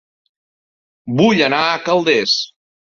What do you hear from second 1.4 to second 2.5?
anar a Calders